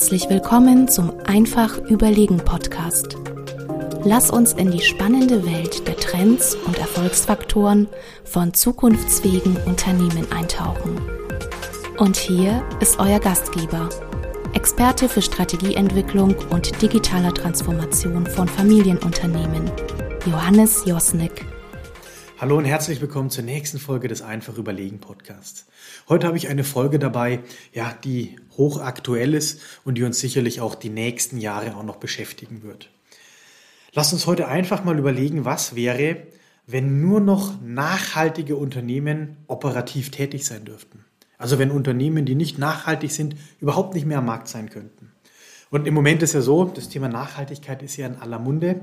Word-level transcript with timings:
Herzlich 0.00 0.30
willkommen 0.30 0.88
zum 0.88 1.12
Einfach 1.26 1.76
Überlegen 1.76 2.38
Podcast. 2.38 3.18
Lass 4.02 4.30
uns 4.30 4.54
in 4.54 4.70
die 4.70 4.80
spannende 4.80 5.44
Welt 5.44 5.86
der 5.86 5.94
Trends 5.94 6.54
und 6.54 6.78
Erfolgsfaktoren 6.78 7.86
von 8.24 8.54
zukunftsfähigen 8.54 9.58
Unternehmen 9.66 10.26
eintauchen. 10.32 10.98
Und 11.98 12.16
hier 12.16 12.62
ist 12.80 12.98
euer 12.98 13.20
Gastgeber, 13.20 13.90
Experte 14.54 15.06
für 15.06 15.20
Strategieentwicklung 15.20 16.34
und 16.48 16.80
digitaler 16.80 17.34
Transformation 17.34 18.26
von 18.26 18.48
Familienunternehmen, 18.48 19.70
Johannes 20.24 20.82
Josnick. 20.86 21.44
Hallo 22.40 22.56
und 22.56 22.64
herzlich 22.64 23.02
willkommen 23.02 23.28
zur 23.28 23.44
nächsten 23.44 23.78
Folge 23.78 24.08
des 24.08 24.22
Einfach 24.22 24.56
Überlegen 24.56 24.98
Podcasts. 24.98 25.66
Heute 26.08 26.26
habe 26.26 26.38
ich 26.38 26.48
eine 26.48 26.64
Folge 26.64 26.98
dabei, 26.98 27.40
ja, 27.74 27.94
die 28.02 28.36
hochaktuell 28.56 29.34
ist 29.34 29.60
und 29.84 29.98
die 29.98 30.04
uns 30.04 30.20
sicherlich 30.20 30.62
auch 30.62 30.74
die 30.74 30.88
nächsten 30.88 31.36
Jahre 31.36 31.76
auch 31.76 31.82
noch 31.82 31.96
beschäftigen 31.96 32.62
wird. 32.62 32.88
Lasst 33.92 34.14
uns 34.14 34.26
heute 34.26 34.48
einfach 34.48 34.84
mal 34.84 34.98
überlegen, 34.98 35.44
was 35.44 35.76
wäre, 35.76 36.16
wenn 36.66 37.02
nur 37.02 37.20
noch 37.20 37.60
nachhaltige 37.60 38.56
Unternehmen 38.56 39.36
operativ 39.46 40.10
tätig 40.10 40.46
sein 40.46 40.64
dürften. 40.64 41.04
Also 41.36 41.58
wenn 41.58 41.70
Unternehmen, 41.70 42.24
die 42.24 42.36
nicht 42.36 42.56
nachhaltig 42.56 43.10
sind, 43.10 43.36
überhaupt 43.60 43.92
nicht 43.92 44.06
mehr 44.06 44.20
am 44.20 44.26
Markt 44.26 44.48
sein 44.48 44.70
könnten. 44.70 45.12
Und 45.68 45.86
im 45.86 45.92
Moment 45.92 46.22
ist 46.22 46.32
ja 46.32 46.40
so, 46.40 46.64
das 46.64 46.88
Thema 46.88 47.08
Nachhaltigkeit 47.08 47.82
ist 47.82 47.98
ja 47.98 48.06
in 48.06 48.16
aller 48.16 48.38
Munde. 48.38 48.80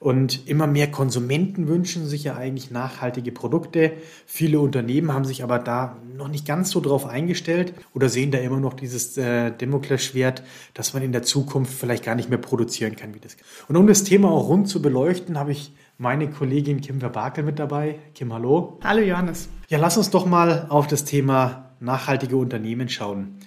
Und 0.00 0.46
immer 0.46 0.68
mehr 0.68 0.88
Konsumenten 0.90 1.66
wünschen 1.66 2.06
sich 2.06 2.22
ja 2.22 2.36
eigentlich 2.36 2.70
nachhaltige 2.70 3.32
Produkte. 3.32 3.94
Viele 4.26 4.60
Unternehmen 4.60 5.12
haben 5.12 5.24
sich 5.24 5.42
aber 5.42 5.58
da 5.58 5.96
noch 6.16 6.28
nicht 6.28 6.46
ganz 6.46 6.70
so 6.70 6.80
drauf 6.80 7.04
eingestellt 7.04 7.74
oder 7.94 8.08
sehen 8.08 8.30
da 8.30 8.38
immer 8.38 8.60
noch 8.60 8.74
dieses 8.74 9.16
äh, 9.16 9.50
Damoklesschwert, 9.50 10.44
dass 10.72 10.94
man 10.94 11.02
in 11.02 11.10
der 11.10 11.24
Zukunft 11.24 11.72
vielleicht 11.72 12.04
gar 12.04 12.14
nicht 12.14 12.28
mehr 12.28 12.38
produzieren 12.38 12.94
kann 12.94 13.12
wie 13.14 13.18
das. 13.18 13.36
Und 13.66 13.76
um 13.76 13.88
das 13.88 14.04
Thema 14.04 14.30
auch 14.30 14.48
rund 14.48 14.68
zu 14.68 14.80
beleuchten, 14.80 15.36
habe 15.36 15.50
ich 15.50 15.72
meine 15.96 16.30
Kollegin 16.30 16.80
Kim 16.80 17.00
Verbakel 17.00 17.42
mit 17.42 17.58
dabei. 17.58 17.96
Kim, 18.14 18.32
hallo. 18.32 18.78
Hallo 18.84 19.02
Johannes. 19.02 19.48
Ja, 19.68 19.78
lass 19.78 19.96
uns 19.96 20.10
doch 20.10 20.26
mal 20.26 20.66
auf 20.68 20.86
das 20.86 21.04
Thema 21.04 21.72
nachhaltige 21.80 22.36
Unternehmen 22.36 22.88
schauen. 22.88 23.38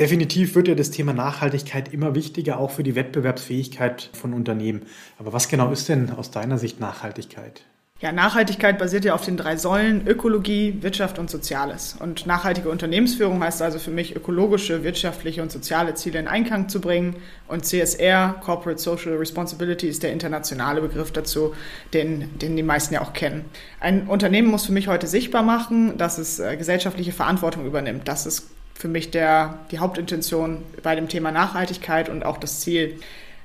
Definitiv 0.00 0.54
wird 0.54 0.66
ja 0.66 0.74
das 0.74 0.90
Thema 0.90 1.12
Nachhaltigkeit 1.12 1.92
immer 1.92 2.14
wichtiger, 2.14 2.58
auch 2.58 2.70
für 2.70 2.82
die 2.82 2.94
Wettbewerbsfähigkeit 2.94 4.08
von 4.14 4.32
Unternehmen. 4.32 4.86
Aber 5.18 5.34
was 5.34 5.48
genau 5.48 5.70
ist 5.72 5.90
denn 5.90 6.10
aus 6.10 6.30
deiner 6.30 6.56
Sicht 6.56 6.80
Nachhaltigkeit? 6.80 7.64
Ja, 8.00 8.10
Nachhaltigkeit 8.10 8.78
basiert 8.78 9.04
ja 9.04 9.12
auf 9.12 9.26
den 9.26 9.36
drei 9.36 9.58
Säulen 9.58 10.08
Ökologie, 10.08 10.78
Wirtschaft 10.80 11.18
und 11.18 11.28
Soziales. 11.28 11.98
Und 12.00 12.26
nachhaltige 12.26 12.70
Unternehmensführung 12.70 13.44
heißt 13.44 13.60
also 13.60 13.78
für 13.78 13.90
mich, 13.90 14.16
ökologische, 14.16 14.84
wirtschaftliche 14.84 15.42
und 15.42 15.52
soziale 15.52 15.92
Ziele 15.92 16.18
in 16.18 16.28
Einklang 16.28 16.70
zu 16.70 16.80
bringen. 16.80 17.16
Und 17.46 17.66
CSR, 17.66 18.36
Corporate 18.42 18.80
Social 18.80 19.16
Responsibility, 19.16 19.86
ist 19.86 20.02
der 20.02 20.14
internationale 20.14 20.80
Begriff 20.80 21.12
dazu, 21.12 21.54
den, 21.92 22.38
den 22.38 22.56
die 22.56 22.62
meisten 22.62 22.94
ja 22.94 23.02
auch 23.02 23.12
kennen. 23.12 23.44
Ein 23.80 24.06
Unternehmen 24.08 24.48
muss 24.48 24.64
für 24.64 24.72
mich 24.72 24.88
heute 24.88 25.06
sichtbar 25.06 25.42
machen, 25.42 25.98
dass 25.98 26.16
es 26.16 26.38
äh, 26.38 26.56
gesellschaftliche 26.56 27.12
Verantwortung 27.12 27.66
übernimmt. 27.66 28.08
Das 28.08 28.24
ist 28.24 28.48
für 28.80 28.88
mich 28.88 29.10
der, 29.10 29.58
die 29.70 29.78
Hauptintention 29.78 30.62
bei 30.82 30.94
dem 30.94 31.08
Thema 31.08 31.30
Nachhaltigkeit 31.30 32.08
und 32.08 32.24
auch 32.24 32.38
das 32.38 32.60
Ziel. 32.60 32.98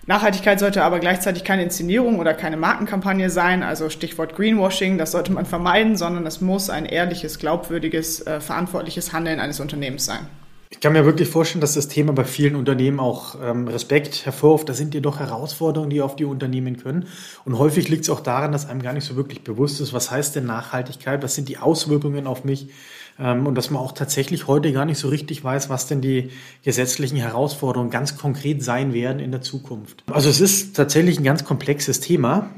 Nachhaltigkeit 0.08 0.60
sollte 0.60 0.84
aber 0.84 1.00
gleichzeitig 1.00 1.44
keine 1.44 1.64
Inszenierung 1.64 2.20
oder 2.20 2.34
keine 2.34 2.58
Markenkampagne 2.58 3.30
sein, 3.30 3.64
also 3.64 3.90
Stichwort 3.90 4.36
Greenwashing, 4.36 4.98
das 4.98 5.12
sollte 5.12 5.34
man 5.34 5.46
vermeiden, 5.46 5.98
sondern 5.98 6.26
es 6.26 6.40
muss 6.42 6.70
ein 6.70 6.86
ehrliches, 6.86 7.40
glaubwürdiges, 7.40 8.26
äh, 8.26 8.40
verantwortliches 8.40 9.12
Handeln 9.14 9.40
eines 9.40 9.60
Unternehmens 9.60 10.06
sein. 10.06 10.28
Ich 10.70 10.80
kann 10.80 10.94
mir 10.94 11.06
wirklich 11.06 11.28
vorstellen, 11.28 11.62
dass 11.62 11.74
das 11.74 11.88
Thema 11.88 12.14
bei 12.14 12.24
vielen 12.24 12.56
Unternehmen 12.56 13.00
auch 13.00 13.36
ähm, 13.42 13.68
Respekt 13.68 14.26
hervorruft. 14.26 14.68
Da 14.70 14.74
sind 14.74 14.94
ja 14.94 15.00
doch 15.00 15.20
Herausforderungen, 15.20 15.90
die 15.90 16.02
auf 16.02 16.16
die 16.16 16.26
Unternehmen 16.26 16.78
können. 16.78 17.08
Und 17.46 17.58
häufig 17.58 17.88
liegt 17.88 18.04
es 18.04 18.10
auch 18.10 18.20
daran, 18.20 18.52
dass 18.52 18.68
einem 18.68 18.82
gar 18.82 18.94
nicht 18.94 19.06
so 19.06 19.16
wirklich 19.16 19.44
bewusst 19.44 19.80
ist, 19.80 19.94
was 19.94 20.12
heißt 20.12 20.36
denn 20.36 20.46
Nachhaltigkeit, 20.46 21.24
was 21.24 21.36
sind 21.36 21.50
die 21.50 21.58
Auswirkungen 21.58 22.28
auf 22.28 22.44
mich 22.44 22.70
und 23.18 23.56
dass 23.56 23.72
man 23.72 23.82
auch 23.82 23.94
tatsächlich 23.94 24.48
heute 24.48 24.74
gar 24.74 24.86
nicht 24.86 24.98
so 24.98 25.08
richtig 25.08 25.44
weiß, 25.44 25.70
was 25.70 25.88
denn 25.88 26.02
die 26.02 26.32
gesetzlichen 26.64 27.18
Herausforderungen 27.18 27.90
ganz 27.90 28.18
konkret 28.18 28.64
sein 28.64 28.94
werden 28.94 29.20
in 29.20 29.32
der 29.32 29.42
Zukunft. 29.42 30.04
Also 30.12 30.30
es 30.30 30.42
ist 30.42 30.76
tatsächlich 30.76 31.20
ein 31.20 31.24
ganz 31.24 31.46
komplexes 31.46 32.02
Thema. 32.02 32.50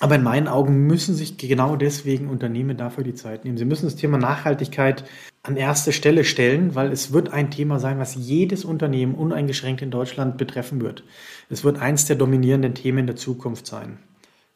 Aber 0.00 0.16
in 0.16 0.24
meinen 0.24 0.48
Augen 0.48 0.86
müssen 0.86 1.14
sich 1.14 1.38
genau 1.38 1.76
deswegen 1.76 2.28
Unternehmen 2.28 2.76
dafür 2.76 3.04
die 3.04 3.14
Zeit 3.14 3.44
nehmen. 3.44 3.56
Sie 3.56 3.64
müssen 3.64 3.86
das 3.86 3.94
Thema 3.94 4.18
Nachhaltigkeit 4.18 5.04
an 5.44 5.56
erste 5.56 5.92
Stelle 5.92 6.24
stellen, 6.24 6.74
weil 6.74 6.90
es 6.90 7.12
wird 7.12 7.32
ein 7.32 7.50
Thema 7.50 7.78
sein, 7.78 7.98
was 7.98 8.16
jedes 8.16 8.64
Unternehmen 8.64 9.14
uneingeschränkt 9.14 9.82
in 9.82 9.92
Deutschland 9.92 10.36
betreffen 10.36 10.80
wird. 10.80 11.04
Es 11.48 11.62
wird 11.62 11.78
eins 11.78 12.06
der 12.06 12.16
dominierenden 12.16 12.74
Themen 12.74 13.06
der 13.06 13.14
Zukunft 13.14 13.66
sein. 13.66 13.98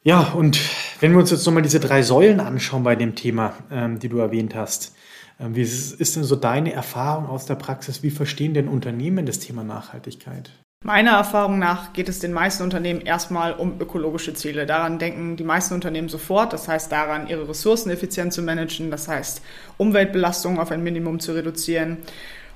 Ja, 0.02 0.32
und 0.32 0.58
wenn 1.00 1.12
wir 1.12 1.18
uns 1.18 1.30
jetzt 1.30 1.46
nochmal 1.46 1.62
diese 1.62 1.80
drei 1.80 2.02
Säulen 2.02 2.40
anschauen 2.40 2.82
bei 2.82 2.96
dem 2.96 3.14
Thema, 3.14 3.54
ähm, 3.70 3.98
die 4.00 4.08
du 4.08 4.18
erwähnt 4.18 4.54
hast, 4.54 4.86
ähm, 4.86 4.98
wie 5.38 5.62
ist 5.62 6.16
denn 6.16 6.24
so 6.24 6.36
deine 6.36 6.72
Erfahrung 6.72 7.26
aus 7.26 7.46
der 7.46 7.54
Praxis? 7.54 8.02
Wie 8.02 8.10
verstehen 8.10 8.54
denn 8.54 8.68
Unternehmen 8.68 9.24
das 9.24 9.38
Thema 9.38 9.62
Nachhaltigkeit? 9.62 10.50
Meiner 10.84 11.12
Erfahrung 11.12 11.58
nach 11.58 11.92
geht 11.92 12.08
es 12.08 12.20
den 12.20 12.32
meisten 12.32 12.62
Unternehmen 12.62 13.00
erstmal 13.00 13.52
um 13.52 13.80
ökologische 13.80 14.34
Ziele. 14.34 14.64
Daran 14.64 15.00
denken 15.00 15.36
die 15.36 15.44
meisten 15.44 15.74
Unternehmen 15.74 16.08
sofort. 16.08 16.52
Das 16.52 16.68
heißt 16.68 16.90
daran, 16.92 17.26
ihre 17.26 17.48
Ressourcen 17.48 17.90
effizient 17.90 18.32
zu 18.32 18.42
managen. 18.42 18.90
Das 18.90 19.08
heißt, 19.08 19.42
Umweltbelastungen 19.76 20.60
auf 20.60 20.70
ein 20.70 20.84
Minimum 20.84 21.18
zu 21.18 21.32
reduzieren. 21.32 21.98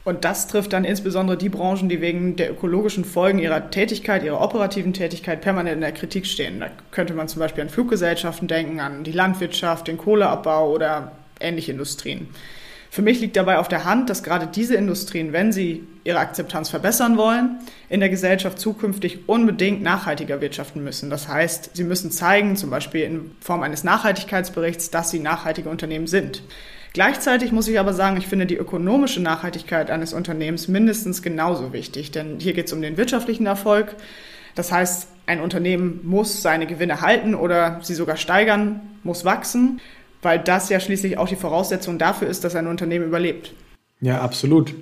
Und 0.05 0.25
das 0.25 0.49
trifft 0.49 0.73
dann 0.73 0.85
insbesondere 0.85 1.37
die 1.37 1.49
Branchen, 1.49 1.89
die 1.89 2.01
wegen 2.01 2.35
der 2.35 2.51
ökologischen 2.51 3.05
Folgen 3.05 3.39
ihrer 3.39 3.71
Tätigkeit, 3.71 4.25
ihrer 4.25 4.41
operativen 4.41 4.93
Tätigkeit 4.93 5.41
permanent 5.41 5.77
in 5.77 5.81
der 5.81 5.93
Kritik 5.93 6.27
stehen. 6.27 6.61
Da 6.61 6.71
könnte 6.91 7.15
man 7.15 7.29
zum 7.29 7.41
Beispiel 7.41 7.63
an 7.63 7.71
Fluggesellschaften 7.71 8.49
denken, 8.49 8.81
an 8.81 9.05
die 9.05 9.13
Landwirtschaft, 9.13 9.87
den 9.87 9.99
Kohleabbau 9.99 10.73
oder 10.73 11.13
ähnliche 11.41 11.73
Industrien. 11.73 12.29
Für 12.95 13.01
mich 13.01 13.23
liegt 13.23 13.39
dabei 13.39 13.57
auf 13.57 13.69
der 13.69 13.87
Hand, 13.87 14.11
dass 14.11 14.23
gerade 14.23 14.47
diese 14.47 14.75
Industrien, 14.75 15.33
wenn 15.33 15.51
sie 15.51 15.83
ihre 16.05 16.19
Akzeptanz 16.19 16.69
verbessern 16.69 17.17
wollen, 17.17 17.59
in 17.89 18.01
der 18.01 18.11
Gesellschaft 18.11 18.59
zukünftig 18.59 19.31
unbedingt 19.31 19.81
nachhaltiger 19.81 20.43
wirtschaften 20.43 20.85
müssen. 20.85 21.09
Das 21.09 21.27
heißt, 21.27 21.71
sie 21.73 21.85
müssen 21.85 22.11
zeigen, 22.11 22.55
zum 22.55 22.69
Beispiel 22.69 23.05
in 23.05 23.31
Form 23.41 23.63
eines 23.63 23.83
Nachhaltigkeitsberichts, 23.83 24.91
dass 24.91 25.11
sie 25.11 25.21
nachhaltige 25.21 25.71
Unternehmen 25.71 26.07
sind. 26.07 26.43
Gleichzeitig 26.93 27.51
muss 27.51 27.67
ich 27.67 27.81
aber 27.81 27.95
sagen, 27.95 28.19
ich 28.19 28.27
finde 28.27 28.45
die 28.45 28.59
ökonomische 28.59 29.23
Nachhaltigkeit 29.23 29.91
eines 29.91 30.13
Unternehmens 30.13 30.69
mindestens 30.69 31.23
genauso 31.23 31.73
wichtig, 31.73 32.11
denn 32.11 32.41
hier 32.41 32.53
geht 32.53 32.67
es 32.67 32.75
um 32.75 32.83
den 32.83 32.99
wirtschaftlichen 32.99 33.47
Erfolg. 33.47 33.97
Das 34.55 34.71
heißt, 34.71 35.09
ein 35.25 35.41
Unternehmen 35.41 36.01
muss 36.03 36.43
seine 36.43 36.67
Gewinne 36.67 37.01
halten 37.01 37.35
oder 37.35 37.81
sie 37.81 37.95
sogar 37.95 38.19
steigern, 38.19 38.83
muss 39.03 39.25
wachsen 39.25 39.81
weil 40.23 40.39
das 40.39 40.69
ja 40.69 40.81
schließlich 40.81 41.19
auch 41.19 41.29
die 41.29 41.37
Voraussetzung 41.37 41.99
dafür 41.99 42.29
ist, 42.29 42.45
dass 42.45 42.57
ein 42.57 42.67
Unternehmen 42.67 43.07
überlebt. 43.07 43.53
Ja, 44.01 44.21
absolut. 44.21 44.75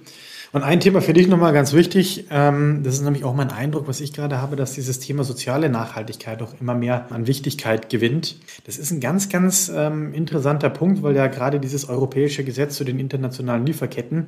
Und 0.52 0.64
ein 0.64 0.80
Thema 0.80 1.00
für 1.00 1.12
dich 1.12 1.28
nochmal 1.28 1.52
ganz 1.52 1.74
wichtig, 1.74 2.26
ähm, 2.30 2.80
das 2.82 2.94
ist 2.94 3.02
nämlich 3.02 3.22
auch 3.22 3.34
mein 3.34 3.50
Eindruck, 3.50 3.86
was 3.86 4.00
ich 4.00 4.12
gerade 4.12 4.42
habe, 4.42 4.56
dass 4.56 4.72
dieses 4.72 4.98
Thema 4.98 5.22
soziale 5.22 5.68
Nachhaltigkeit 5.68 6.42
auch 6.42 6.54
immer 6.60 6.74
mehr 6.74 7.06
an 7.10 7.28
Wichtigkeit 7.28 7.88
gewinnt. 7.88 8.34
Das 8.66 8.76
ist 8.76 8.90
ein 8.90 8.98
ganz, 8.98 9.28
ganz 9.28 9.70
ähm, 9.72 10.12
interessanter 10.12 10.68
Punkt, 10.68 11.04
weil 11.04 11.14
ja 11.14 11.28
gerade 11.28 11.60
dieses 11.60 11.88
europäische 11.88 12.42
Gesetz 12.42 12.74
zu 12.74 12.82
den 12.82 12.98
internationalen 12.98 13.64
Lieferketten 13.64 14.26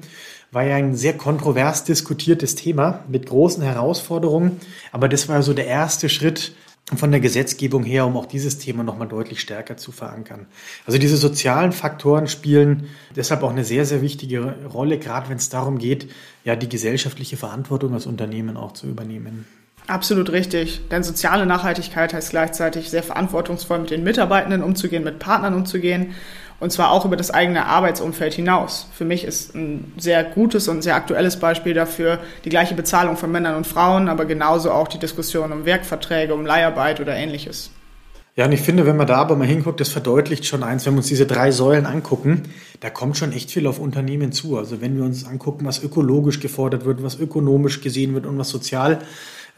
war 0.53 0.63
ja 0.63 0.77
ein 0.77 0.95
sehr 0.95 1.15
kontrovers 1.15 1.83
diskutiertes 1.83 2.55
Thema 2.55 3.01
mit 3.09 3.27
großen 3.27 3.63
Herausforderungen. 3.65 4.61
Aber 4.93 5.09
das 5.09 5.29
war 5.29 5.43
so 5.43 5.55
der 5.55 5.67
erste 5.67 6.09
Schritt, 6.09 6.55
von 6.95 7.11
der 7.11 7.21
Gesetzgebung 7.21 7.85
her, 7.85 8.07
um 8.07 8.17
auch 8.17 8.27
dieses 8.27 8.59
Thema 8.59 8.83
nochmal 8.83 9.09
deutlich 9.09 9.41
stärker 9.41 9.77
zu 9.77 9.93
verankern. 9.93 10.47
Also 10.87 10.99
diese 10.99 11.17
sozialen 11.17 11.73
Faktoren 11.73 12.27
spielen 12.27 12.89
deshalb 13.17 13.43
auch 13.43 13.51
eine 13.51 13.65
sehr, 13.65 13.87
sehr 13.87 14.03
wichtige 14.03 14.57
Rolle, 14.73 14.99
gerade 14.99 15.29
wenn 15.29 15.37
es 15.37 15.49
darum 15.49 15.79
geht, 15.79 16.11
ja, 16.45 16.57
die 16.57 16.69
gesellschaftliche 16.69 17.37
Verantwortung 17.37 17.95
als 17.95 18.07
Unternehmen 18.07 18.57
auch 18.57 18.73
zu 18.73 18.87
übernehmen. 18.87 19.47
Absolut 19.87 20.31
richtig. 20.31 20.89
Denn 20.91 21.03
soziale 21.03 21.47
Nachhaltigkeit 21.47 22.15
heißt 22.15 22.31
gleichzeitig 22.31 22.91
sehr 22.91 23.03
verantwortungsvoll 23.03 23.81
mit 23.81 23.91
den 23.91 24.05
Mitarbeitenden 24.05 24.63
umzugehen, 24.63 25.03
mit 25.03 25.19
Partnern 25.19 25.55
umzugehen 25.55 26.15
und 26.63 26.71
zwar 26.71 26.93
auch 26.93 27.05
über 27.05 27.17
das 27.17 27.33
eigene 27.33 27.67
Arbeitsumfeld 27.67 28.35
hinaus. 28.35 28.87
Für 28.93 29.05
mich 29.05 29.25
ist 29.25 29.53
ein 29.57 29.93
sehr 29.99 30.23
gutes 30.23 30.69
und 30.69 30.83
sehr 30.83 30.95
aktuelles 30.95 31.37
Beispiel 31.37 31.75
dafür 31.75 32.21
die 32.45 32.51
gleiche 32.51 32.75
Bezahlung 32.75 33.17
von 33.17 33.33
Männern 33.33 33.57
und 33.57 33.67
Frauen, 33.67 34.09
aber 34.09 34.27
genauso 34.27 34.71
auch 34.71 34.87
die 34.87 35.01
Diskussion 35.01 35.51
um 35.51 35.65
Werkverträge, 35.65 36.33
um 36.33 36.47
Leiharbeit 36.47 37.01
oder 37.01 37.17
ähnliches. 37.17 37.73
Ja, 38.37 38.45
und 38.45 38.53
ich 38.53 38.61
finde, 38.61 38.87
wenn 38.87 38.97
man 38.97 39.09
da 39.09 39.17
aber 39.17 39.35
mal 39.35 39.47
hinguckt, 39.47 39.81
das 39.81 39.89
verdeutlicht 39.89 40.47
schon 40.47 40.63
eins, 40.63 40.87
wenn 40.87 40.95
wir 40.95 40.99
uns 40.99 41.09
diese 41.09 41.27
drei 41.27 41.51
Säulen 41.51 41.85
angucken, 41.85 42.45
da 42.79 42.91
kommt 42.91 43.17
schon 43.17 43.33
echt 43.33 43.51
viel 43.51 43.67
auf 43.67 43.81
Unternehmen 43.81 44.31
zu. 44.31 44.57
Also 44.57 44.81
wenn 44.81 44.97
wir 44.97 45.05
uns 45.05 45.27
angucken, 45.27 45.67
was 45.67 45.83
ökologisch 45.83 46.39
gefordert 46.39 46.85
wird, 46.85 47.03
was 47.03 47.19
ökonomisch 47.19 47.81
gesehen 47.81 48.15
wird 48.15 48.25
und 48.25 48.39
was 48.39 48.51
sozial 48.51 49.01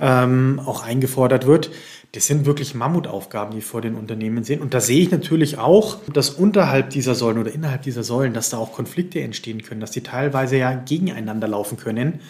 ähm, 0.00 0.60
auch 0.64 0.82
eingefordert 0.84 1.46
wird, 1.46 1.70
das 2.12 2.26
sind 2.26 2.46
wirklich 2.46 2.74
Mammutaufgaben, 2.74 3.54
die 3.54 3.60
vor 3.60 3.80
den 3.80 3.96
Unternehmen 3.96 4.44
sind. 4.44 4.62
Und 4.62 4.72
da 4.72 4.80
sehe 4.80 5.00
ich 5.00 5.10
natürlich 5.10 5.58
auch, 5.58 5.98
dass 6.12 6.30
unterhalb 6.30 6.90
dieser 6.90 7.16
Säulen 7.16 7.38
oder 7.38 7.52
innerhalb 7.52 7.82
dieser 7.82 8.04
Säulen, 8.04 8.32
dass 8.34 8.50
da 8.50 8.58
auch 8.58 8.72
Konflikte 8.72 9.20
entstehen 9.20 9.62
können, 9.62 9.80
dass 9.80 9.90
die 9.90 10.02
teilweise 10.02 10.56
ja 10.56 10.74
gegeneinander 10.74 11.48
laufen 11.48 11.76
können. 11.76 12.20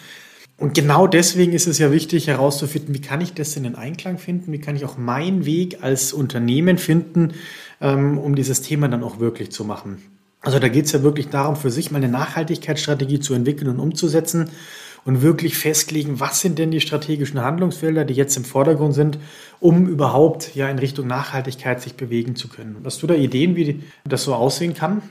Und 0.57 0.73
genau 0.73 1.05
deswegen 1.05 1.51
ist 1.51 1.67
es 1.67 1.77
ja 1.77 1.91
wichtig 1.91 2.27
herauszufinden, 2.27 2.95
wie 2.95 3.01
kann 3.01 3.21
ich 3.21 3.33
das 3.33 3.55
in 3.57 3.63
den 3.63 3.75
Einklang 3.75 4.17
finden, 4.17 4.51
wie 4.53 4.59
kann 4.59 4.75
ich 4.75 4.85
auch 4.85 4.97
meinen 4.97 5.45
Weg 5.45 5.83
als 5.83 6.13
Unternehmen 6.13 6.77
finden, 6.77 7.33
ähm, 7.81 8.17
um 8.17 8.35
dieses 8.35 8.61
Thema 8.61 8.87
dann 8.87 9.03
auch 9.03 9.19
wirklich 9.19 9.51
zu 9.51 9.65
machen. 9.65 10.01
Also 10.41 10.59
da 10.59 10.67
geht 10.67 10.85
es 10.85 10.93
ja 10.93 11.03
wirklich 11.03 11.29
darum, 11.29 11.55
für 11.55 11.71
sich 11.71 11.91
mal 11.91 11.97
eine 11.97 12.07
Nachhaltigkeitsstrategie 12.07 13.19
zu 13.19 13.33
entwickeln 13.33 13.69
und 13.69 13.79
umzusetzen 13.79 14.49
und 15.05 15.21
wirklich 15.21 15.57
festlegen, 15.57 16.19
was 16.19 16.41
sind 16.41 16.59
denn 16.59 16.71
die 16.71 16.81
strategischen 16.81 17.41
Handlungsfelder, 17.41 18.03
die 18.03 18.15
jetzt 18.15 18.35
im 18.35 18.43
Vordergrund 18.43 18.95
sind, 18.95 19.19
um 19.59 19.87
überhaupt 19.87 20.55
ja 20.55 20.67
in 20.67 20.79
Richtung 20.79 21.07
Nachhaltigkeit 21.07 21.81
sich 21.81 21.93
bewegen 21.93 22.35
zu 22.35 22.49
können. 22.49 22.77
Hast 22.83 23.01
du 23.03 23.07
da 23.07 23.13
Ideen, 23.13 23.55
wie 23.55 23.83
das 24.03 24.23
so 24.23 24.33
aussehen 24.33 24.73
kann? 24.73 25.01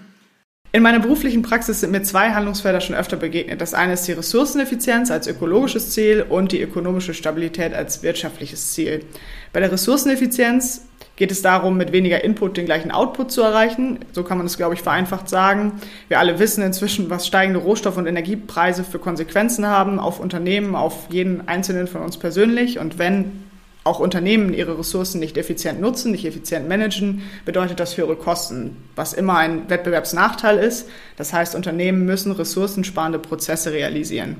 In 0.73 0.83
meiner 0.83 0.99
beruflichen 0.99 1.43
Praxis 1.43 1.79
sind 1.79 1.93
mir 1.93 2.03
zwei 2.03 2.33
Handlungsfelder 2.33 2.81
schon 2.81 2.97
öfter 2.97 3.17
begegnet. 3.17 3.61
Das 3.61 3.75
eine 3.75 3.93
ist 3.93 4.09
die 4.09 4.13
Ressourceneffizienz 4.13 5.13
als 5.13 5.29
ökologisches 5.29 5.91
Ziel 5.91 6.27
und 6.29 6.51
die 6.51 6.61
ökonomische 6.61 7.15
Stabilität 7.15 7.73
als 7.73 8.03
wirtschaftliches 8.03 8.73
Ziel. 8.73 9.05
Bei 9.53 9.61
der 9.61 9.71
Ressourceneffizienz 9.71 10.81
geht 11.17 11.31
es 11.31 11.43
darum, 11.43 11.77
mit 11.77 11.93
weniger 11.93 12.25
Input 12.25 12.57
den 12.57 12.67
gleichen 12.67 12.91
Output 12.91 13.31
zu 13.31 13.43
erreichen. 13.43 14.01
So 14.13 14.25
kann 14.25 14.39
man 14.39 14.47
es, 14.47 14.57
glaube 14.57 14.75
ich, 14.75 14.83
vereinfacht 14.83 15.29
sagen. 15.29 15.81
Wir 16.09 16.19
alle 16.19 16.39
wissen 16.39 16.63
inzwischen, 16.65 17.09
was 17.09 17.27
steigende 17.27 17.61
Rohstoff- 17.61 17.97
und 17.97 18.07
Energiepreise 18.07 18.83
für 18.83 18.99
Konsequenzen 18.99 19.67
haben 19.67 20.01
auf 20.01 20.19
Unternehmen, 20.19 20.75
auf 20.75 21.07
jeden 21.11 21.47
Einzelnen 21.47 21.87
von 21.87 22.03
uns 22.03 22.17
persönlich. 22.17 22.79
Und 22.81 22.99
wenn 22.99 23.45
auch 23.85 24.01
Unternehmen 24.01 24.55
ihre 24.55 24.79
Ressourcen 24.79 25.21
nicht 25.21 25.37
effizient 25.37 25.81
nutzen, 25.81 26.11
nicht 26.11 26.25
effizient 26.25 26.69
managen, 26.69 27.23
bedeutet 27.45 27.79
das 27.79 27.97
höhere 27.97 28.17
Kosten, 28.17 28.77
was 28.97 29.13
immer 29.13 29.37
ein 29.37 29.69
Wettbewerbsnachteil 29.69 30.59
ist. 30.59 30.89
Das 31.17 31.33
heißt, 31.33 31.55
Unternehmen 31.55 32.07
müssen 32.07 32.33
ressourcensparende 32.33 33.19
Prozesse 33.19 33.73
realisieren. 33.73 34.37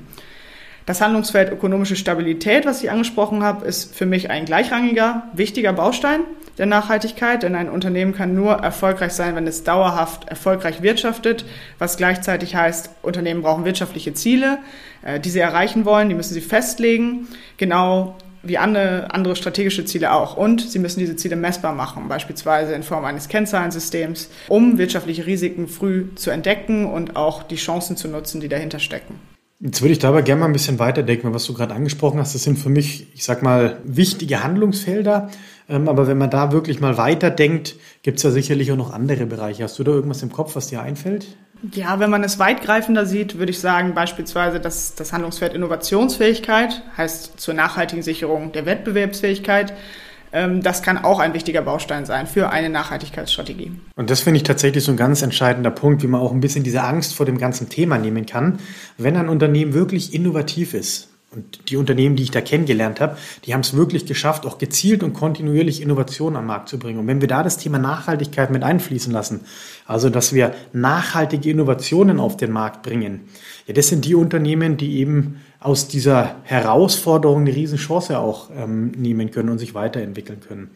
Das 0.87 0.99
Handlungsfeld 0.99 1.51
ökonomische 1.51 1.95
Stabilität, 1.95 2.65
was 2.65 2.83
ich 2.83 2.91
angesprochen 2.91 3.43
habe, 3.43 3.65
ist 3.65 3.95
für 3.95 4.05
mich 4.05 4.29
ein 4.29 4.45
gleichrangiger, 4.45 5.29
wichtiger 5.33 5.73
Baustein 5.73 6.21
der 6.57 6.65
Nachhaltigkeit, 6.65 7.43
denn 7.43 7.55
ein 7.55 7.69
Unternehmen 7.69 8.13
kann 8.13 8.35
nur 8.35 8.53
erfolgreich 8.53 9.13
sein, 9.13 9.35
wenn 9.35 9.47
es 9.47 9.63
dauerhaft 9.63 10.29
erfolgreich 10.29 10.81
wirtschaftet, 10.81 11.45
was 11.79 11.97
gleichzeitig 11.97 12.55
heißt, 12.55 12.89
Unternehmen 13.01 13.41
brauchen 13.41 13.65
wirtschaftliche 13.65 14.13
Ziele, 14.13 14.59
äh, 15.03 15.19
die 15.19 15.29
sie 15.29 15.39
erreichen 15.39 15.85
wollen, 15.85 16.09
die 16.09 16.15
müssen 16.15 16.33
sie 16.33 16.41
festlegen. 16.41 17.27
Genau 17.57 18.15
wie 18.45 18.57
andere, 18.57 19.35
strategische 19.35 19.85
Ziele 19.85 20.13
auch. 20.13 20.37
Und 20.37 20.61
sie 20.61 20.79
müssen 20.79 20.99
diese 20.99 21.15
Ziele 21.15 21.35
messbar 21.35 21.73
machen, 21.73 22.07
beispielsweise 22.07 22.73
in 22.73 22.83
Form 22.83 23.03
eines 23.03 23.27
Kennzahlensystems, 23.27 24.29
um 24.47 24.77
wirtschaftliche 24.77 25.25
Risiken 25.25 25.67
früh 25.67 26.05
zu 26.15 26.29
entdecken 26.29 26.85
und 26.85 27.15
auch 27.15 27.43
die 27.43 27.55
Chancen 27.55 27.97
zu 27.97 28.07
nutzen, 28.07 28.41
die 28.41 28.49
dahinter 28.49 28.79
stecken. 28.79 29.19
Jetzt 29.59 29.81
würde 29.81 29.93
ich 29.93 29.99
dabei 29.99 30.21
gerne 30.21 30.41
mal 30.41 30.47
ein 30.47 30.53
bisschen 30.53 30.79
weiterdenken, 30.79 31.33
was 31.33 31.45
du 31.45 31.53
gerade 31.53 31.73
angesprochen 31.73 32.19
hast. 32.19 32.35
Das 32.35 32.43
sind 32.43 32.59
für 32.59 32.69
mich, 32.69 33.07
ich 33.15 33.23
sag 33.23 33.41
mal, 33.41 33.79
wichtige 33.83 34.43
Handlungsfelder. 34.43 35.31
Ähm, 35.67 35.89
aber 35.89 36.07
wenn 36.07 36.17
man 36.17 36.29
da 36.29 36.51
wirklich 36.51 36.79
mal 36.79 36.97
weiterdenkt, 36.97 37.75
gibt 38.03 38.17
es 38.17 38.23
ja 38.23 38.31
sicherlich 38.31 38.71
auch 38.71 38.77
noch 38.77 38.93
andere 38.93 39.25
Bereiche. 39.25 39.63
Hast 39.63 39.79
du 39.79 39.83
da 39.83 39.91
irgendwas 39.91 40.21
im 40.21 40.31
Kopf, 40.31 40.55
was 40.55 40.67
dir 40.67 40.81
einfällt? 40.81 41.37
Ja, 41.73 41.99
wenn 41.99 42.09
man 42.09 42.23
es 42.23 42.37
weitgreifender 42.37 43.05
sieht, 43.05 43.39
würde 43.39 43.51
ich 43.51 43.59
sagen, 43.59 43.93
beispielsweise 43.95 44.59
dass 44.59 44.93
das 44.95 45.13
Handlungsfeld 45.13 45.53
Innovationsfähigkeit 45.53 46.83
heißt 46.97 47.39
zur 47.39 47.53
nachhaltigen 47.53 48.03
Sicherung 48.03 48.51
der 48.51 48.65
Wettbewerbsfähigkeit. 48.65 49.73
Ähm, 50.31 50.61
das 50.61 50.83
kann 50.83 50.97
auch 50.97 51.19
ein 51.19 51.33
wichtiger 51.33 51.61
Baustein 51.61 52.05
sein 52.05 52.27
für 52.27 52.49
eine 52.49 52.69
Nachhaltigkeitsstrategie. 52.69 53.71
Und 53.95 54.09
das 54.09 54.21
finde 54.21 54.37
ich 54.37 54.43
tatsächlich 54.43 54.83
so 54.83 54.91
ein 54.91 54.97
ganz 54.97 55.21
entscheidender 55.21 55.71
Punkt, 55.71 56.03
wie 56.03 56.07
man 56.07 56.21
auch 56.21 56.33
ein 56.33 56.41
bisschen 56.41 56.63
diese 56.63 56.83
Angst 56.83 57.15
vor 57.15 57.25
dem 57.25 57.37
ganzen 57.37 57.69
Thema 57.69 57.97
nehmen 57.97 58.25
kann. 58.25 58.59
Wenn 58.97 59.15
ein 59.15 59.29
Unternehmen 59.29 59.73
wirklich 59.73 60.13
innovativ 60.13 60.73
ist, 60.73 61.14
und 61.35 61.69
die 61.69 61.77
Unternehmen, 61.77 62.15
die 62.15 62.23
ich 62.23 62.31
da 62.31 62.41
kennengelernt 62.41 63.01
habe, 63.01 63.17
die 63.43 63.53
haben 63.53 63.61
es 63.61 63.75
wirklich 63.75 64.05
geschafft, 64.05 64.45
auch 64.45 64.57
gezielt 64.57 65.03
und 65.03 65.13
kontinuierlich 65.13 65.81
Innovationen 65.81 66.37
am 66.37 66.47
Markt 66.47 66.69
zu 66.69 66.79
bringen. 66.79 66.99
Und 66.99 67.07
wenn 67.07 67.21
wir 67.21 67.27
da 67.27 67.43
das 67.43 67.57
Thema 67.57 67.77
Nachhaltigkeit 67.77 68.51
mit 68.51 68.63
einfließen 68.63 69.11
lassen, 69.11 69.41
also 69.85 70.09
dass 70.09 70.33
wir 70.33 70.53
nachhaltige 70.73 71.49
Innovationen 71.49 72.19
auf 72.19 72.37
den 72.37 72.51
Markt 72.51 72.83
bringen, 72.83 73.21
ja, 73.67 73.73
das 73.73 73.89
sind 73.89 74.05
die 74.05 74.15
Unternehmen, 74.15 74.77
die 74.77 74.97
eben 74.97 75.41
aus 75.59 75.87
dieser 75.87 76.35
Herausforderung 76.43 77.41
eine 77.41 77.55
Riesenchance 77.55 78.17
auch 78.17 78.49
ähm, 78.55 78.91
nehmen 78.91 79.31
können 79.31 79.49
und 79.49 79.57
sich 79.57 79.73
weiterentwickeln 79.73 80.39
können. 80.39 80.69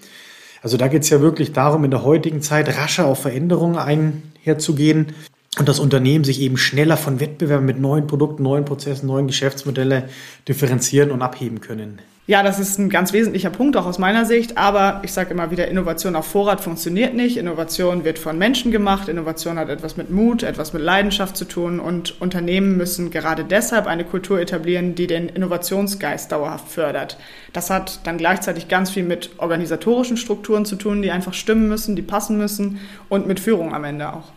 Also 0.62 0.76
da 0.76 0.88
geht 0.88 1.04
es 1.04 1.10
ja 1.10 1.22
wirklich 1.22 1.54
darum, 1.54 1.86
in 1.86 1.92
der 1.92 2.04
heutigen 2.04 2.42
Zeit 2.42 2.76
rascher 2.78 3.06
auf 3.06 3.22
Veränderungen 3.22 3.78
einherzugehen 3.78 5.14
und 5.58 5.68
das 5.68 5.80
Unternehmen 5.80 6.24
sich 6.24 6.42
eben 6.42 6.58
schneller 6.58 6.96
von 6.96 7.20
Wettbewerben 7.20 7.66
mit 7.66 7.80
neuen 7.80 8.08
Produkten, 8.08 8.44
neuen 8.44 8.66
Prozessen, 8.66 9.08
neuen 9.08 9.28
Geschäftsmodellen 9.28 10.04
differenzieren 10.48 11.12
und 11.12 11.22
abheben 11.22 11.60
können. 11.60 12.00
Ja, 12.28 12.44
das 12.44 12.60
ist 12.60 12.78
ein 12.78 12.92
ganz 12.92 13.12
wesentlicher 13.12 13.50
Punkt, 13.50 13.76
auch 13.76 13.88
aus 13.88 13.98
meiner 13.98 14.24
Sicht. 14.24 14.56
Aber 14.56 15.02
ich 15.04 15.12
sage 15.12 15.32
immer 15.32 15.50
wieder, 15.50 15.68
Innovation 15.68 16.16
auf 16.16 16.28
Vorrat 16.28 16.62
funktioniert 16.62 17.16
nicht. 17.16 17.38
Innovation 17.38 18.04
wird 18.04 18.20
von 18.20 18.38
Menschen 18.38 18.72
gemacht. 18.72 19.10
Innovation 19.10 19.58
hat 19.58 19.70
etwas 19.70 19.98
mit 19.98 20.12
Mut, 20.12 20.44
etwas 20.44 20.72
mit 20.72 20.84
Leidenschaft 20.84 21.36
zu 21.36 21.46
tun. 21.46 21.80
Und 21.80 22.22
Unternehmen 22.22 22.78
müssen 22.78 23.10
gerade 23.10 23.44
deshalb 23.44 23.88
eine 23.88 24.06
Kultur 24.06 24.40
etablieren, 24.40 24.94
die 24.94 25.08
den 25.08 25.28
Innovationsgeist 25.28 26.32
dauerhaft 26.32 26.70
fördert. 26.70 27.18
Das 27.52 27.72
hat 27.72 28.02
dann 28.04 28.20
gleichzeitig 28.20 28.68
ganz 28.68 28.92
viel 28.92 29.06
mit 29.06 29.32
organisatorischen 29.40 30.18
Strukturen 30.18 30.66
zu 30.66 30.76
tun, 30.76 31.02
die 31.02 31.10
einfach 31.10 31.34
stimmen 31.34 31.68
müssen, 31.68 31.96
die 31.96 32.04
passen 32.04 32.38
müssen 32.38 32.80
und 33.10 33.26
mit 33.26 33.40
Führung 33.40 33.74
am 33.74 33.86
Ende 33.86 34.14
auch. 34.14 34.32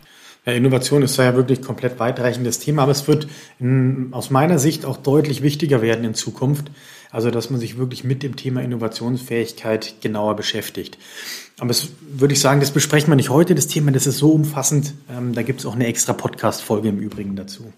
Ja, 0.45 0.51
Innovation 0.51 1.03
ist 1.03 1.17
ja 1.17 1.35
wirklich 1.35 1.61
komplett 1.61 1.99
weitreichendes 1.99 2.59
Thema, 2.59 2.83
aber 2.83 2.91
es 2.91 3.07
wird 3.07 3.27
in, 3.59 4.09
aus 4.11 4.29
meiner 4.29 4.59
Sicht 4.59 4.85
auch 4.85 4.97
deutlich 4.97 5.41
wichtiger 5.41 5.81
werden 5.81 6.03
in 6.03 6.15
Zukunft. 6.15 6.69
Also, 7.11 7.29
dass 7.29 7.49
man 7.49 7.59
sich 7.59 7.77
wirklich 7.77 8.03
mit 8.03 8.23
dem 8.23 8.35
Thema 8.35 8.61
Innovationsfähigkeit 8.61 10.01
genauer 10.01 10.35
beschäftigt. 10.35 10.97
Aber 11.59 11.69
es 11.69 11.91
würde 12.01 12.33
ich 12.33 12.39
sagen, 12.39 12.59
das 12.59 12.71
besprechen 12.71 13.09
wir 13.11 13.15
nicht 13.15 13.29
heute, 13.29 13.53
das 13.55 13.67
Thema, 13.67 13.91
das 13.91 14.07
ist 14.07 14.17
so 14.17 14.31
umfassend. 14.31 14.95
Ähm, 15.15 15.33
da 15.33 15.43
gibt 15.43 15.59
es 15.59 15.65
auch 15.65 15.75
eine 15.75 15.85
extra 15.85 16.13
Podcast-Folge 16.13 16.89
im 16.89 16.97
Übrigen 16.97 17.35
dazu. 17.35 17.71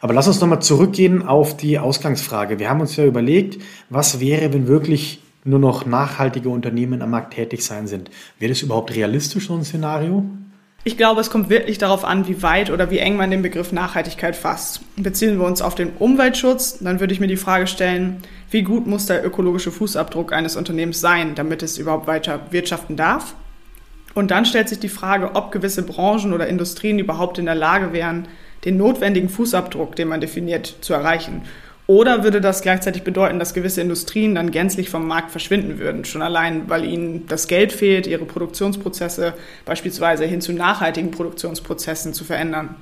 Aber 0.00 0.12
lass 0.12 0.28
uns 0.28 0.40
nochmal 0.40 0.62
zurückgehen 0.62 1.22
auf 1.22 1.56
die 1.56 1.78
Ausgangsfrage. 1.78 2.58
Wir 2.58 2.68
haben 2.68 2.80
uns 2.80 2.94
ja 2.94 3.04
überlegt, 3.04 3.60
was 3.90 4.20
wäre, 4.20 4.52
wenn 4.52 4.68
wirklich 4.68 5.20
nur 5.44 5.58
noch 5.58 5.86
nachhaltige 5.86 6.50
Unternehmen 6.50 7.02
am 7.02 7.10
Markt 7.10 7.34
tätig 7.34 7.64
sein 7.64 7.86
sind. 7.86 8.10
Wäre 8.38 8.52
das 8.52 8.62
überhaupt 8.62 8.94
realistisch, 8.94 9.48
so 9.48 9.54
ein 9.54 9.64
Szenario? 9.64 10.24
Ich 10.88 10.96
glaube, 10.96 11.20
es 11.20 11.28
kommt 11.28 11.50
wirklich 11.50 11.76
darauf 11.76 12.02
an, 12.02 12.28
wie 12.28 12.42
weit 12.42 12.70
oder 12.70 12.90
wie 12.90 12.98
eng 12.98 13.16
man 13.18 13.30
den 13.30 13.42
Begriff 13.42 13.72
Nachhaltigkeit 13.72 14.34
fasst. 14.34 14.80
Beziehen 14.96 15.38
wir 15.38 15.44
uns 15.44 15.60
auf 15.60 15.74
den 15.74 15.90
Umweltschutz, 15.98 16.78
dann 16.78 16.98
würde 16.98 17.12
ich 17.12 17.20
mir 17.20 17.26
die 17.26 17.36
Frage 17.36 17.66
stellen, 17.66 18.22
wie 18.50 18.62
gut 18.62 18.86
muss 18.86 19.04
der 19.04 19.22
ökologische 19.22 19.70
Fußabdruck 19.70 20.32
eines 20.32 20.56
Unternehmens 20.56 20.98
sein, 20.98 21.34
damit 21.34 21.62
es 21.62 21.76
überhaupt 21.76 22.06
weiter 22.06 22.40
wirtschaften 22.52 22.96
darf? 22.96 23.34
Und 24.14 24.30
dann 24.30 24.46
stellt 24.46 24.70
sich 24.70 24.78
die 24.78 24.88
Frage, 24.88 25.32
ob 25.34 25.52
gewisse 25.52 25.82
Branchen 25.82 26.32
oder 26.32 26.46
Industrien 26.46 26.98
überhaupt 26.98 27.36
in 27.36 27.44
der 27.44 27.54
Lage 27.54 27.92
wären, 27.92 28.26
den 28.64 28.78
notwendigen 28.78 29.28
Fußabdruck, 29.28 29.94
den 29.94 30.08
man 30.08 30.22
definiert, 30.22 30.76
zu 30.80 30.94
erreichen. 30.94 31.42
Oder 31.88 32.22
würde 32.22 32.42
das 32.42 32.60
gleichzeitig 32.60 33.02
bedeuten, 33.02 33.38
dass 33.38 33.54
gewisse 33.54 33.80
Industrien 33.80 34.34
dann 34.34 34.50
gänzlich 34.50 34.90
vom 34.90 35.08
Markt 35.08 35.30
verschwinden 35.30 35.78
würden, 35.78 36.04
schon 36.04 36.20
allein, 36.20 36.68
weil 36.68 36.84
ihnen 36.84 37.26
das 37.28 37.48
Geld 37.48 37.72
fehlt, 37.72 38.06
ihre 38.06 38.26
Produktionsprozesse 38.26 39.32
beispielsweise 39.64 40.26
hin 40.26 40.42
zu 40.42 40.52
nachhaltigen 40.52 41.10
Produktionsprozessen 41.10 42.12
zu 42.12 42.24
verändern? 42.24 42.74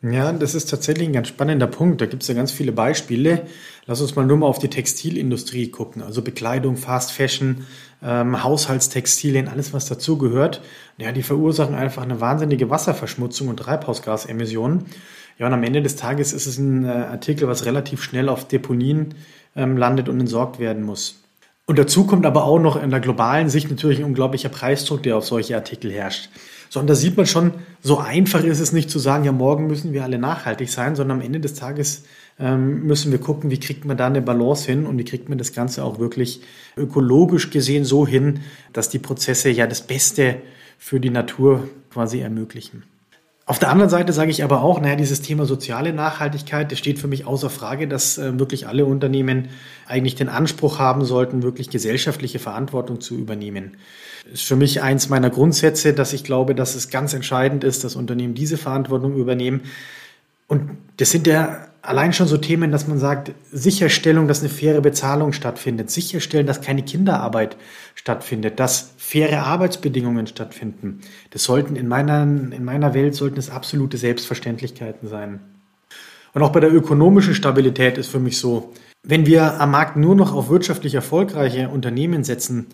Ja, 0.00 0.32
das 0.32 0.54
ist 0.54 0.70
tatsächlich 0.70 1.06
ein 1.06 1.12
ganz 1.12 1.28
spannender 1.28 1.66
Punkt. 1.66 2.00
Da 2.00 2.06
gibt 2.06 2.22
es 2.22 2.28
ja 2.28 2.34
ganz 2.34 2.50
viele 2.50 2.72
Beispiele. 2.72 3.46
Lass 3.84 4.00
uns 4.00 4.16
mal 4.16 4.24
nur 4.24 4.38
mal 4.38 4.46
auf 4.46 4.58
die 4.58 4.68
Textilindustrie 4.68 5.68
gucken. 5.70 6.02
Also 6.02 6.22
Bekleidung, 6.22 6.76
Fast 6.76 7.12
Fashion, 7.12 7.66
ähm, 8.02 8.42
Haushaltstextilien, 8.42 9.48
alles 9.48 9.74
was 9.74 9.86
dazugehört. 9.86 10.62
Ja, 10.96 11.12
die 11.12 11.22
verursachen 11.22 11.74
einfach 11.74 12.02
eine 12.02 12.22
wahnsinnige 12.22 12.70
Wasserverschmutzung 12.70 13.48
und 13.48 13.58
Treibhausgasemissionen. 13.58 14.86
Ja, 15.38 15.46
und 15.46 15.52
am 15.52 15.62
Ende 15.62 15.82
des 15.82 15.96
Tages 15.96 16.32
ist 16.32 16.46
es 16.46 16.58
ein 16.58 16.84
äh, 16.84 16.88
Artikel, 16.88 17.46
was 17.46 17.66
relativ 17.66 18.02
schnell 18.02 18.28
auf 18.28 18.48
Deponien 18.48 19.14
ähm, 19.54 19.76
landet 19.76 20.08
und 20.08 20.18
entsorgt 20.18 20.58
werden 20.58 20.82
muss. 20.82 21.22
Und 21.66 21.78
dazu 21.78 22.06
kommt 22.06 22.24
aber 22.26 22.44
auch 22.44 22.60
noch 22.60 22.80
in 22.80 22.90
der 22.90 23.00
globalen 23.00 23.48
Sicht 23.48 23.68
natürlich 23.70 23.98
ein 23.98 24.04
unglaublicher 24.04 24.48
Preisdruck, 24.48 25.02
der 25.02 25.16
auf 25.16 25.26
solche 25.26 25.56
Artikel 25.56 25.92
herrscht. 25.92 26.30
So, 26.70 26.80
und 26.80 26.88
da 26.88 26.94
sieht 26.94 27.16
man 27.16 27.26
schon, 27.26 27.52
so 27.82 27.98
einfach 27.98 28.44
ist 28.44 28.60
es 28.60 28.72
nicht 28.72 28.90
zu 28.90 28.98
sagen, 28.98 29.24
ja, 29.24 29.32
morgen 29.32 29.66
müssen 29.66 29.92
wir 29.92 30.04
alle 30.04 30.18
nachhaltig 30.18 30.70
sein, 30.70 30.96
sondern 30.96 31.18
am 31.18 31.24
Ende 31.24 31.40
des 31.40 31.54
Tages 31.54 32.04
ähm, 32.38 32.84
müssen 32.84 33.12
wir 33.12 33.18
gucken, 33.18 33.50
wie 33.50 33.60
kriegt 33.60 33.84
man 33.84 33.96
da 33.96 34.06
eine 34.06 34.22
Balance 34.22 34.66
hin 34.66 34.86
und 34.86 34.98
wie 34.98 35.04
kriegt 35.04 35.28
man 35.28 35.38
das 35.38 35.52
Ganze 35.52 35.84
auch 35.84 35.98
wirklich 35.98 36.40
ökologisch 36.76 37.50
gesehen 37.50 37.84
so 37.84 38.06
hin, 38.06 38.40
dass 38.72 38.88
die 38.88 38.98
Prozesse 38.98 39.50
ja 39.50 39.66
das 39.66 39.82
Beste 39.82 40.36
für 40.78 41.00
die 41.00 41.10
Natur 41.10 41.68
quasi 41.90 42.20
ermöglichen. 42.20 42.84
Auf 43.48 43.60
der 43.60 43.70
anderen 43.70 43.88
Seite 43.88 44.12
sage 44.12 44.32
ich 44.32 44.42
aber 44.42 44.62
auch, 44.62 44.80
naja, 44.80 44.96
dieses 44.96 45.22
Thema 45.22 45.46
soziale 45.46 45.92
Nachhaltigkeit, 45.92 46.72
das 46.72 46.80
steht 46.80 46.98
für 46.98 47.06
mich 47.06 47.28
außer 47.28 47.48
Frage, 47.48 47.86
dass 47.86 48.18
äh, 48.18 48.36
wirklich 48.40 48.66
alle 48.66 48.84
Unternehmen 48.84 49.50
eigentlich 49.86 50.16
den 50.16 50.28
Anspruch 50.28 50.80
haben 50.80 51.04
sollten, 51.04 51.44
wirklich 51.44 51.70
gesellschaftliche 51.70 52.40
Verantwortung 52.40 53.00
zu 53.00 53.14
übernehmen. 53.16 53.76
Das 54.24 54.40
ist 54.40 54.48
für 54.48 54.56
mich 54.56 54.82
eins 54.82 55.08
meiner 55.08 55.30
Grundsätze, 55.30 55.92
dass 55.92 56.12
ich 56.12 56.24
glaube, 56.24 56.56
dass 56.56 56.74
es 56.74 56.90
ganz 56.90 57.14
entscheidend 57.14 57.62
ist, 57.62 57.84
dass 57.84 57.94
Unternehmen 57.94 58.34
diese 58.34 58.56
Verantwortung 58.56 59.14
übernehmen. 59.14 59.60
Und 60.48 60.70
das 60.96 61.12
sind 61.12 61.28
ja 61.28 61.68
allein 61.86 62.12
schon 62.12 62.26
so 62.26 62.36
Themen, 62.36 62.72
dass 62.72 62.88
man 62.88 62.98
sagt, 62.98 63.32
Sicherstellung, 63.50 64.28
dass 64.28 64.40
eine 64.40 64.48
faire 64.48 64.80
Bezahlung 64.80 65.32
stattfindet, 65.32 65.90
sicherstellen, 65.90 66.46
dass 66.46 66.60
keine 66.60 66.82
Kinderarbeit 66.82 67.56
stattfindet, 67.94 68.60
dass 68.60 68.94
faire 68.96 69.44
Arbeitsbedingungen 69.44 70.26
stattfinden. 70.26 71.00
Das 71.30 71.44
sollten 71.44 71.76
in 71.76 71.88
meiner, 71.88 72.22
in 72.22 72.64
meiner 72.64 72.94
Welt 72.94 73.14
sollten 73.14 73.38
es 73.38 73.50
absolute 73.50 73.96
Selbstverständlichkeiten 73.96 75.08
sein. 75.08 75.40
Und 76.34 76.42
auch 76.42 76.52
bei 76.52 76.60
der 76.60 76.74
ökonomischen 76.74 77.34
Stabilität 77.34 77.96
ist 77.96 78.08
für 78.08 78.20
mich 78.20 78.38
so, 78.38 78.74
wenn 79.02 79.24
wir 79.24 79.60
am 79.60 79.70
Markt 79.70 79.96
nur 79.96 80.14
noch 80.14 80.34
auf 80.34 80.50
wirtschaftlich 80.50 80.94
erfolgreiche 80.94 81.68
Unternehmen 81.68 82.24
setzen 82.24 82.66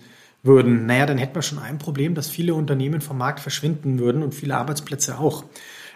würden, 0.42 0.86
naja, 0.86 1.06
dann 1.06 1.18
hätten 1.18 1.34
wir 1.34 1.42
schon 1.42 1.58
ein 1.58 1.78
Problem, 1.78 2.14
dass 2.14 2.28
viele 2.28 2.54
Unternehmen 2.54 3.00
vom 3.00 3.18
Markt 3.18 3.40
verschwinden 3.40 3.98
würden 3.98 4.22
und 4.22 4.34
viele 4.34 4.56
Arbeitsplätze 4.56 5.18
auch. 5.18 5.44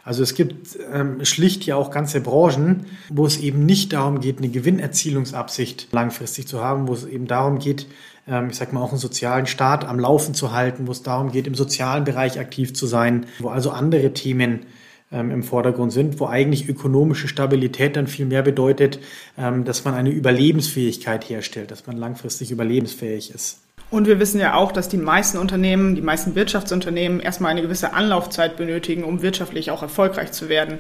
Also 0.06 0.22
es 0.22 0.34
gibt 0.34 0.78
ähm, 0.92 1.24
schlicht 1.24 1.66
ja 1.66 1.74
auch 1.74 1.90
ganze 1.90 2.20
Branchen, 2.20 2.86
wo 3.08 3.26
es 3.26 3.38
eben 3.38 3.66
nicht 3.66 3.92
darum 3.92 4.20
geht, 4.20 4.38
eine 4.38 4.48
Gewinnerzielungsabsicht 4.48 5.88
langfristig 5.90 6.46
zu 6.46 6.62
haben, 6.62 6.86
wo 6.86 6.94
es 6.94 7.04
eben 7.04 7.26
darum 7.26 7.58
geht, 7.58 7.88
ähm, 8.28 8.50
ich 8.50 8.56
sag 8.56 8.72
mal 8.72 8.82
auch 8.82 8.90
einen 8.90 9.00
sozialen 9.00 9.46
Staat 9.46 9.84
am 9.84 9.98
Laufen 9.98 10.32
zu 10.32 10.52
halten, 10.52 10.86
wo 10.86 10.92
es 10.92 11.02
darum 11.02 11.32
geht, 11.32 11.48
im 11.48 11.56
sozialen 11.56 12.04
Bereich 12.04 12.38
aktiv 12.38 12.72
zu 12.72 12.86
sein, 12.86 13.26
wo 13.40 13.48
also 13.48 13.70
andere 13.70 14.12
Themen 14.12 14.66
ähm, 15.10 15.32
im 15.32 15.42
Vordergrund 15.42 15.92
sind, 15.92 16.20
wo 16.20 16.26
eigentlich 16.26 16.68
ökonomische 16.68 17.26
Stabilität 17.26 17.96
dann 17.96 18.06
viel 18.06 18.26
mehr 18.26 18.42
bedeutet, 18.42 19.00
ähm, 19.36 19.64
dass 19.64 19.84
man 19.84 19.94
eine 19.94 20.10
Überlebensfähigkeit 20.10 21.28
herstellt, 21.28 21.72
dass 21.72 21.88
man 21.88 21.96
langfristig 21.96 22.52
überlebensfähig 22.52 23.34
ist. 23.34 23.65
Und 23.90 24.06
wir 24.06 24.18
wissen 24.18 24.40
ja 24.40 24.54
auch, 24.54 24.72
dass 24.72 24.88
die 24.88 24.96
meisten 24.96 25.38
Unternehmen, 25.38 25.94
die 25.94 26.02
meisten 26.02 26.34
Wirtschaftsunternehmen 26.34 27.20
erstmal 27.20 27.52
eine 27.52 27.62
gewisse 27.62 27.92
Anlaufzeit 27.92 28.56
benötigen, 28.56 29.04
um 29.04 29.22
wirtschaftlich 29.22 29.70
auch 29.70 29.82
erfolgreich 29.82 30.32
zu 30.32 30.48
werden. 30.48 30.78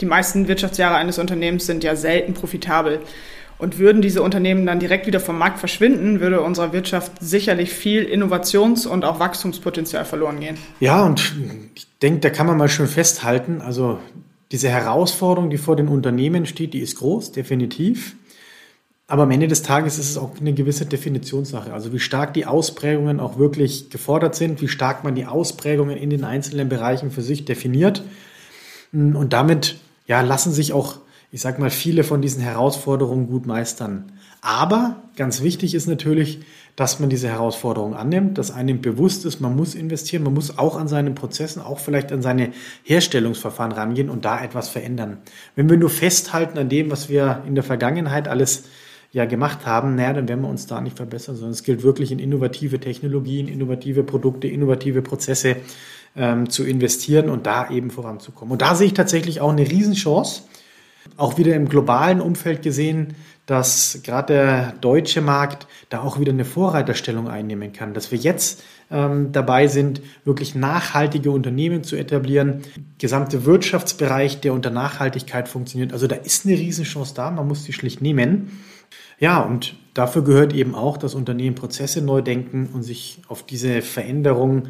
Die 0.00 0.06
meisten 0.06 0.48
Wirtschaftsjahre 0.48 0.96
eines 0.96 1.18
Unternehmens 1.18 1.66
sind 1.66 1.84
ja 1.84 1.94
selten 1.94 2.34
profitabel. 2.34 3.00
Und 3.58 3.78
würden 3.78 4.02
diese 4.02 4.22
Unternehmen 4.22 4.64
dann 4.66 4.78
direkt 4.78 5.08
wieder 5.08 5.18
vom 5.18 5.36
Markt 5.36 5.58
verschwinden, 5.58 6.20
würde 6.20 6.42
unserer 6.42 6.72
Wirtschaft 6.72 7.12
sicherlich 7.20 7.72
viel 7.72 8.04
Innovations- 8.04 8.86
und 8.86 9.04
auch 9.04 9.18
Wachstumspotenzial 9.18 10.04
verloren 10.04 10.38
gehen. 10.38 10.56
Ja, 10.78 11.04
und 11.04 11.34
ich 11.74 11.88
denke, 12.00 12.20
da 12.20 12.30
kann 12.30 12.46
man 12.46 12.56
mal 12.56 12.68
schon 12.68 12.86
festhalten, 12.86 13.60
also 13.60 13.98
diese 14.52 14.68
Herausforderung, 14.68 15.50
die 15.50 15.58
vor 15.58 15.74
den 15.74 15.88
Unternehmen 15.88 16.46
steht, 16.46 16.72
die 16.72 16.78
ist 16.78 16.98
groß, 16.98 17.32
definitiv. 17.32 18.14
Aber 19.10 19.22
am 19.22 19.30
Ende 19.30 19.48
des 19.48 19.62
Tages 19.62 19.98
ist 19.98 20.10
es 20.10 20.18
auch 20.18 20.32
eine 20.38 20.52
gewisse 20.52 20.84
Definitionssache. 20.84 21.72
Also 21.72 21.94
wie 21.94 21.98
stark 21.98 22.34
die 22.34 22.44
Ausprägungen 22.44 23.20
auch 23.20 23.38
wirklich 23.38 23.88
gefordert 23.88 24.34
sind, 24.34 24.60
wie 24.60 24.68
stark 24.68 25.02
man 25.02 25.14
die 25.14 25.24
Ausprägungen 25.24 25.96
in 25.96 26.10
den 26.10 26.24
einzelnen 26.24 26.68
Bereichen 26.68 27.10
für 27.10 27.22
sich 27.22 27.46
definiert. 27.46 28.04
Und 28.92 29.32
damit 29.32 29.76
ja, 30.06 30.20
lassen 30.20 30.52
sich 30.52 30.74
auch, 30.74 30.96
ich 31.32 31.40
sag 31.40 31.58
mal, 31.58 31.70
viele 31.70 32.04
von 32.04 32.20
diesen 32.20 32.42
Herausforderungen 32.42 33.28
gut 33.28 33.46
meistern. 33.46 34.12
Aber 34.42 34.96
ganz 35.16 35.42
wichtig 35.42 35.74
ist 35.74 35.86
natürlich, 35.86 36.40
dass 36.76 37.00
man 37.00 37.08
diese 37.08 37.28
Herausforderung 37.28 37.94
annimmt, 37.94 38.36
dass 38.36 38.50
einem 38.50 38.82
bewusst 38.82 39.24
ist, 39.24 39.40
man 39.40 39.56
muss 39.56 39.74
investieren, 39.74 40.22
man 40.22 40.34
muss 40.34 40.58
auch 40.58 40.76
an 40.76 40.86
seinen 40.86 41.14
Prozessen, 41.14 41.62
auch 41.62 41.78
vielleicht 41.78 42.12
an 42.12 42.20
seine 42.20 42.52
Herstellungsverfahren 42.84 43.72
rangehen 43.72 44.10
und 44.10 44.26
da 44.26 44.44
etwas 44.44 44.68
verändern. 44.68 45.16
Wenn 45.56 45.70
wir 45.70 45.78
nur 45.78 45.90
festhalten 45.90 46.58
an 46.58 46.68
dem, 46.68 46.90
was 46.90 47.08
wir 47.08 47.42
in 47.46 47.54
der 47.54 47.64
Vergangenheit 47.64 48.28
alles 48.28 48.64
ja 49.10 49.24
gemacht 49.24 49.64
haben, 49.66 49.94
naja, 49.94 50.12
dann 50.12 50.28
werden 50.28 50.42
wir 50.42 50.48
uns 50.48 50.66
da 50.66 50.80
nicht 50.80 50.96
verbessern, 50.96 51.36
sondern 51.36 51.52
es 51.52 51.62
gilt 51.62 51.82
wirklich 51.82 52.12
in 52.12 52.18
innovative 52.18 52.78
Technologien, 52.78 53.48
innovative 53.48 54.02
Produkte, 54.02 54.48
innovative 54.48 55.02
Prozesse 55.02 55.56
ähm, 56.16 56.50
zu 56.50 56.64
investieren 56.64 57.30
und 57.30 57.46
da 57.46 57.70
eben 57.70 57.90
voranzukommen. 57.90 58.52
Und 58.52 58.62
da 58.62 58.74
sehe 58.74 58.88
ich 58.88 58.94
tatsächlich 58.94 59.40
auch 59.40 59.50
eine 59.50 59.68
Riesenchance, 59.68 60.42
auch 61.16 61.38
wieder 61.38 61.54
im 61.54 61.68
globalen 61.68 62.20
Umfeld 62.20 62.62
gesehen, 62.62 63.14
dass 63.46 64.00
gerade 64.02 64.34
der 64.34 64.72
deutsche 64.82 65.22
Markt 65.22 65.66
da 65.88 66.02
auch 66.02 66.20
wieder 66.20 66.32
eine 66.32 66.44
Vorreiterstellung 66.44 67.28
einnehmen 67.28 67.72
kann, 67.72 67.94
dass 67.94 68.12
wir 68.12 68.18
jetzt 68.18 68.62
ähm, 68.90 69.32
dabei 69.32 69.68
sind, 69.68 70.02
wirklich 70.26 70.54
nachhaltige 70.54 71.30
Unternehmen 71.30 71.82
zu 71.82 71.96
etablieren, 71.96 72.60
gesamte 72.98 73.46
Wirtschaftsbereich, 73.46 74.40
der 74.40 74.52
unter 74.52 74.68
Nachhaltigkeit 74.68 75.48
funktioniert. 75.48 75.94
Also 75.94 76.06
da 76.06 76.16
ist 76.16 76.44
eine 76.44 76.56
Riesenchance 76.56 77.14
da, 77.14 77.30
man 77.30 77.48
muss 77.48 77.64
sie 77.64 77.72
schlicht 77.72 78.02
nehmen. 78.02 78.50
Ja, 79.18 79.40
und 79.40 79.74
dafür 79.94 80.22
gehört 80.22 80.52
eben 80.52 80.74
auch, 80.74 80.96
dass 80.96 81.14
Unternehmen 81.14 81.56
Prozesse 81.56 82.02
neu 82.02 82.22
denken 82.22 82.70
und 82.72 82.82
sich 82.82 83.20
auf 83.28 83.44
diese 83.44 83.82
Veränderungen 83.82 84.68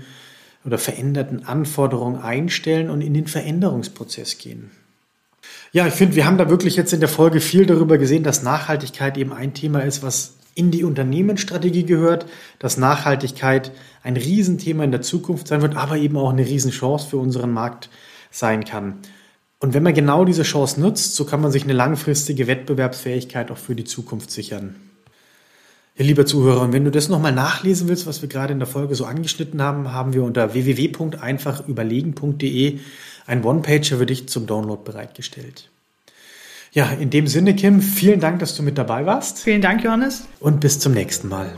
oder 0.64 0.78
veränderten 0.78 1.44
Anforderungen 1.44 2.20
einstellen 2.20 2.90
und 2.90 3.00
in 3.00 3.14
den 3.14 3.26
Veränderungsprozess 3.26 4.38
gehen. 4.38 4.70
Ja, 5.72 5.86
ich 5.86 5.94
finde, 5.94 6.16
wir 6.16 6.26
haben 6.26 6.38
da 6.38 6.50
wirklich 6.50 6.76
jetzt 6.76 6.92
in 6.92 7.00
der 7.00 7.08
Folge 7.08 7.40
viel 7.40 7.66
darüber 7.66 7.98
gesehen, 7.98 8.22
dass 8.22 8.42
Nachhaltigkeit 8.42 9.16
eben 9.18 9.32
ein 9.32 9.54
Thema 9.54 9.80
ist, 9.80 10.02
was 10.02 10.38
in 10.54 10.70
die 10.70 10.82
Unternehmensstrategie 10.82 11.84
gehört, 11.84 12.26
dass 12.58 12.78
Nachhaltigkeit 12.78 13.70
ein 14.02 14.16
Riesenthema 14.16 14.82
in 14.82 14.90
der 14.90 15.02
Zukunft 15.02 15.46
sein 15.46 15.62
wird, 15.62 15.76
aber 15.76 15.98
eben 15.98 16.16
auch 16.16 16.30
eine 16.30 16.44
Riesenchance 16.44 17.06
für 17.08 17.18
unseren 17.18 17.52
Markt 17.52 17.90
sein 18.30 18.64
kann. 18.64 18.98
Und 19.60 19.74
wenn 19.74 19.82
man 19.82 19.94
genau 19.94 20.24
diese 20.24 20.44
Chance 20.44 20.80
nutzt, 20.80 21.16
so 21.16 21.24
kann 21.24 21.40
man 21.40 21.50
sich 21.50 21.64
eine 21.64 21.72
langfristige 21.72 22.46
Wettbewerbsfähigkeit 22.46 23.50
auch 23.50 23.58
für 23.58 23.74
die 23.74 23.82
Zukunft 23.84 24.30
sichern. 24.30 24.76
Ja, 25.96 26.04
lieber 26.04 26.26
Zuhörer, 26.26 26.60
und 26.60 26.72
wenn 26.72 26.84
du 26.84 26.92
das 26.92 27.08
nochmal 27.08 27.32
nachlesen 27.32 27.88
willst, 27.88 28.06
was 28.06 28.22
wir 28.22 28.28
gerade 28.28 28.52
in 28.52 28.60
der 28.60 28.68
Folge 28.68 28.94
so 28.94 29.04
angeschnitten 29.04 29.60
haben, 29.60 29.92
haben 29.92 30.12
wir 30.12 30.22
unter 30.22 30.54
www.einfachüberlegen.de 30.54 32.78
ein 33.26 33.44
One-Pager 33.44 33.98
für 33.98 34.06
dich 34.06 34.28
zum 34.28 34.46
Download 34.46 34.82
bereitgestellt. 34.84 35.70
Ja, 36.72 36.90
in 36.90 37.10
dem 37.10 37.26
Sinne, 37.26 37.56
Kim, 37.56 37.82
vielen 37.82 38.20
Dank, 38.20 38.38
dass 38.38 38.54
du 38.54 38.62
mit 38.62 38.78
dabei 38.78 39.06
warst. 39.06 39.40
Vielen 39.40 39.62
Dank, 39.62 39.82
Johannes. 39.82 40.28
Und 40.38 40.60
bis 40.60 40.78
zum 40.78 40.92
nächsten 40.92 41.28
Mal. 41.28 41.52